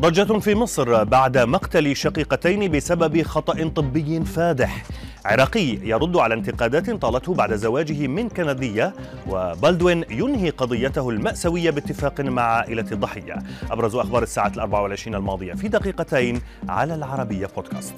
[0.00, 4.84] ضجة في مصر بعد مقتل شقيقتين بسبب خطأ طبي فادح.
[5.24, 8.94] عراقي يرد على انتقادات طالته بعد زواجه من كندية
[9.28, 13.36] وبالدوين ينهي قضيته المأساوية باتفاق مع عائلة الضحية
[13.70, 17.94] أبرز أخبار الساعة الأربع والعشرين الماضية في دقيقتين على العربية بودكاست.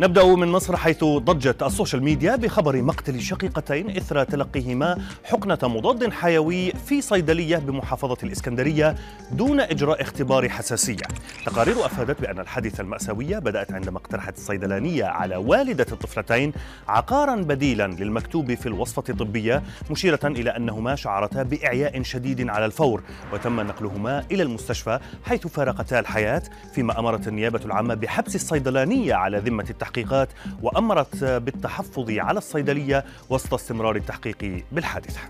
[0.00, 6.12] نبدأ من مصر حيث ضجت ال social media بخبر مقتل شقيقتين إثر تلقيهما حقنة مضاد
[6.12, 8.94] حيوي في صيدلية بمحافظة الإسكندرية
[9.32, 11.02] دون إجراء اختبار حساسية.
[11.46, 16.52] تقارير أفادت بأن الحادثة المأساوية بدأت عندما اقترحت الصيدلانية على والدة الطفلتين
[16.88, 23.60] عقارا بديلا للمكتوب في الوصفة الطبية مشيرة إلى أنهما شعرتا بإعياء شديد على الفور وتم
[23.60, 26.42] نقلهما إلى المستشفى حيث فارقتا الحياة
[26.74, 29.85] فيما أمرت النيابة العامة بحبس الصيدلانية على ذمة التحقيق.
[29.86, 30.28] التحقيقات
[30.62, 35.20] وأمرت بالتحفظ على الصيدلية وسط استمرار التحقيق بالحادثة.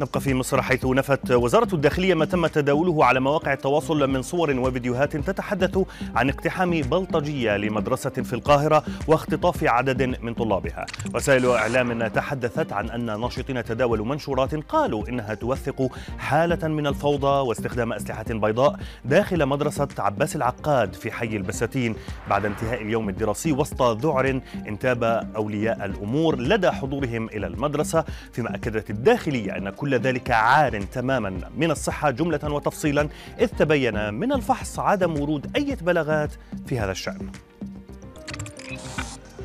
[0.00, 4.58] نبقى في مصر حيث نفت وزارة الداخلية ما تم تداوله على مواقع التواصل من صور
[4.58, 5.78] وفيديوهات تتحدث
[6.16, 10.86] عن اقتحام بلطجية لمدرسة في القاهرة واختطاف عدد من طلابها.
[11.14, 17.92] وسائل إعلام تحدثت عن أن ناشطين تداولوا منشورات قالوا إنها توثق حالة من الفوضى واستخدام
[17.92, 21.94] أسلحة بيضاء داخل مدرسة عباس العقاد في حي البساتين
[22.30, 25.04] بعد انتهاء اليوم الدراسي وسط ذعر انتاب
[25.36, 28.04] أولياء الأمور لدى حضورهم إلى المدرسة.
[28.32, 33.08] فيما أكدت الداخلية أن كل ذلك عار تماما من الصحة جملة وتفصيلا
[33.40, 36.32] إذ تبين من الفحص عدم ورود أي بلاغات
[36.66, 37.28] في هذا الشأن.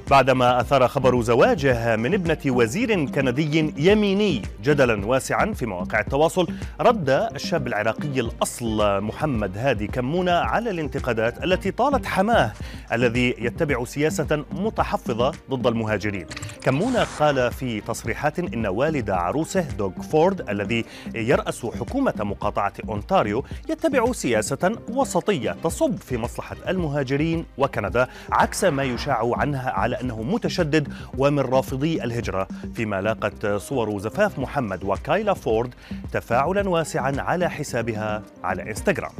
[0.09, 6.47] بعدما أثار خبر زواجه من ابنة وزير كندي يميني جدلا واسعا في مواقع التواصل
[6.81, 12.51] رد الشاب العراقي الأصل محمد هادي كمونة على الانتقادات التي طالت حماه
[12.91, 16.25] الذي يتبع سياسة متحفظة ضد المهاجرين.
[16.61, 24.11] كمونة قال في تصريحات إن والد عروسه دوغ فورد الذي يرأس حكومة مقاطعة أونتاريو يتبع
[24.11, 29.69] سياسة وسطية تصب في مصلحة المهاجرين وكندا عكس ما يشاع عنها
[29.99, 30.87] على أنه متشدد
[31.17, 35.73] ومن رافضي الهجرة فيما لاقت صور زفاف محمد وكايلا فورد
[36.11, 39.11] تفاعلا واسعا على حسابها على إنستغرام.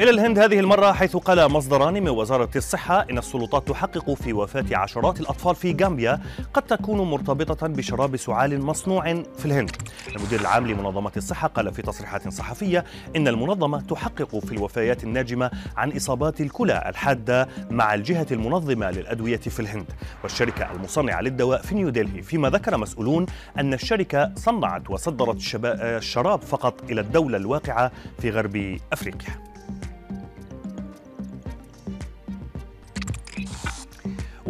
[0.00, 4.64] إلى الهند هذه المرة حيث قال مصدران من وزارة الصحة إن السلطات تحقق في وفاة
[4.72, 6.20] عشرات الأطفال في غامبيا
[6.54, 9.70] قد تكون مرتبطة بشراب سعال مصنوع في الهند.
[10.16, 12.84] المدير العام لمنظمة الصحة قال في تصريحات صحفية
[13.16, 19.60] إن المنظمة تحقق في الوفيات الناجمة عن إصابات الكلى الحادة مع الجهة المنظمة للأدوية في
[19.60, 19.86] الهند
[20.22, 23.26] والشركة المصنعة للدواء في نيودلهي فيما ذكر مسؤولون
[23.58, 29.49] أن الشركة صنعت وصدرت الشراب فقط إلى الدولة الواقعة في غرب أفريقيا.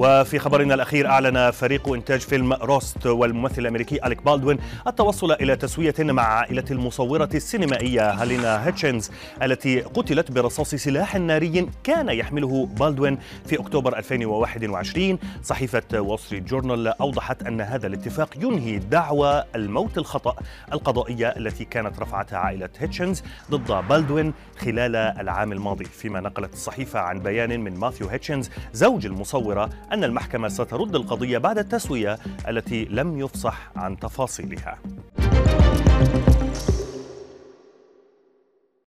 [0.03, 5.95] وفي خبرنا الأخير أعلن فريق إنتاج فيلم روست والممثل الأمريكي أليك بالدوين التوصل إلى تسوية
[6.01, 9.11] مع عائلة المصورة السينمائية هالينا هيتشنز
[9.43, 16.89] التي قتلت برصاص سلاح ناري كان يحمله بالدوين في أكتوبر 2021 صحيفة وول ستريت جورنال
[16.89, 20.37] أوضحت أن هذا الاتفاق ينهي دعوى الموت الخطأ
[20.73, 25.85] القضائية التي كانت رفعتها عائلة هيتشنز ضد بالدوين خلال العام الماضي.
[25.85, 31.59] فيما نقلت الصحيفة عن بيان من ماثيو هيتشنز زوج المصورة أن المحكمة سترد القضية بعد
[31.59, 32.19] التسوية
[32.49, 34.79] التي لم يفصح عن تفاصيلها.